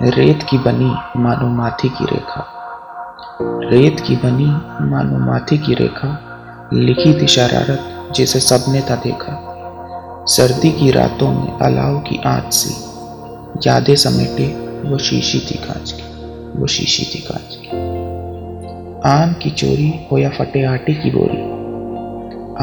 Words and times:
रेत 0.00 0.42
की 0.42 0.58
बनी 0.58 1.20
मानो 1.20 1.48
माथे 1.48 1.88
की 1.88 2.04
रेखा। 2.04 2.46
रेत 3.40 4.00
की 4.00 4.16
बनी 4.16 4.46
मानो 4.90 5.18
माथे 5.18 5.58
की 5.58 5.74
रेखा, 5.74 6.20
लिखी 6.72 7.22
थी 7.22 7.26
शरारत 7.26 8.12
जैसे 8.14 8.40
सबने 8.40 8.80
था 8.80 8.96
देखा। 8.96 9.54
सर्दी 10.26 10.70
की 10.70 10.90
रातों 10.90 11.28
में 11.32 11.58
अलाव 11.58 11.98
की 11.98 12.20
आँच 12.26 12.54
से, 12.54 12.70
यादें 13.66 13.96
समेटे 13.96 14.46
वो 14.88 14.98
शीशी 14.98 15.38
थी 15.40 15.58
कांच 15.58 15.92
की, 15.92 16.02
वो 16.60 16.66
शीशी 16.66 17.04
थी 17.04 17.18
कांच 17.18 17.56
की। 17.60 17.68
आम 19.10 19.32
की 19.32 19.50
चोरी 19.50 19.94
हो 20.12 20.18
या 20.18 20.30
फटे 20.30 20.64
आटे 20.64 20.94
की 20.94 21.10
बोरी, 21.10 21.42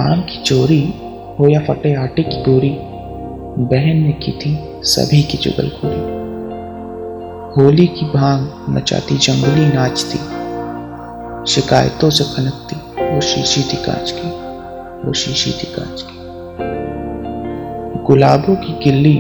आम 0.03 0.21
की 0.21 0.41
चोरी 0.43 0.93
हो 1.39 1.49
या 1.49 1.59
फटे 1.59 1.95
आटे 1.95 2.23
की 2.23 2.37
बोरी, 2.37 2.75
बहन 3.63 3.97
ने 3.97 4.11
की 4.11 4.31
थी 4.31 4.59
सभी 4.83 5.23
की 5.23 5.37
चुगलखोरी 5.37 6.08
होली 7.49 7.87
की 7.87 8.05
भाँग 8.05 8.65
मचाती, 8.69 9.17
जंगली 9.17 9.65
नाच 9.67 10.03
थी 10.03 10.17
शिकायतों 11.51 12.09
से 12.09 12.23
खनकती, 12.23 12.75
वो 13.15 13.21
शीशी 13.21 13.61
थी 13.61 13.77
कांच 13.77 14.11
की, 14.11 14.29
वो 15.07 15.13
शीशी 15.13 15.51
थी 15.51 15.67
कांच 15.79 16.01
की। 16.01 16.17
गुलाबों 18.03 18.55
की 18.55 18.79
गिल्ली 18.83 19.17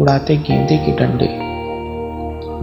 उड़ाते 0.00 0.36
गेंदे 0.36 0.76
के 0.76 0.92
डंडे। 0.92 1.28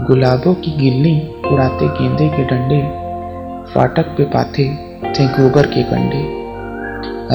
गुलाबों 0.06 0.54
की 0.54 0.72
गिल्ली 0.72 1.22
उड़ाते 1.52 1.88
गेंदे 1.88 2.28
के 2.28 2.44
डंडे, 2.44 2.82
फाटक 3.74 4.16
पे 4.18 4.24
पाते 4.24 4.64
थे 5.10 5.26
गोबर 5.28 5.68
के 5.68 5.84
कंडे 5.84 6.24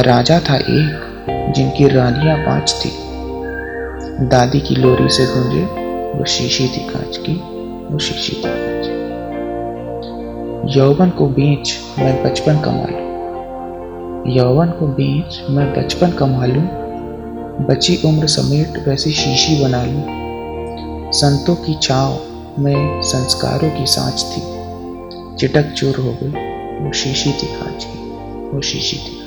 राजा 0.02 0.40
था 0.40 0.56
एक 0.56 1.54
जिनकी 1.56 1.88
रानियाँ 1.88 2.38
पाँच 2.38 2.82
थी। 2.84 2.92
दादी 4.28 4.60
की 4.60 4.74
लोरी 4.74 5.08
से 5.08 5.26
गूंजे, 5.26 5.64
वो 6.18 6.24
शीशी 6.24 6.68
थी 6.68 6.88
कांच 6.88 7.16
की। 7.16 7.53
कांच 7.92 8.86
यौवन 10.76 11.10
को 11.10 11.26
बेच 11.26 11.80
मैं 11.98 12.24
बचपन 12.24 12.60
कमा 12.60 12.86
लूँ 12.90 13.04
यौवन 14.36 14.68
को 14.68 14.86
बेच 14.86 15.42
मैं 15.50 15.72
बचपन 15.72 16.10
कमा 16.10 16.46
लूँ 16.46 16.84
बची 17.68 18.00
उम्र 18.04 18.26
समेट 18.26 18.88
वैसी 18.88 19.10
शीशी 19.10 19.64
बना 19.64 19.84
लूँ। 19.84 20.02
संतों 21.12 21.54
की 21.54 21.74
छाँव 21.82 22.18
में 22.58 23.02
संस्कारों 23.02 23.70
की 23.70 23.86
सांच 23.86 24.24
थी। 24.24 24.40
चिटक 25.36 25.72
चूर 25.72 25.96
हो 25.96 26.14
गई, 26.22 26.30
वो 26.84 26.92
शीशी 26.92 27.32
थी 27.32 27.46
कांच 27.46 27.84
की, 27.84 27.98
वो 28.50 28.60
शीशी 28.60 28.96
थी। 28.96 29.23